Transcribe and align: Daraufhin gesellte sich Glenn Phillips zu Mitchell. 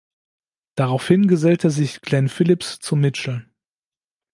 Daraufhin 0.73 1.27
gesellte 1.27 1.69
sich 1.69 2.01
Glenn 2.01 2.27
Phillips 2.27 2.79
zu 2.79 2.95
Mitchell. 2.95 3.45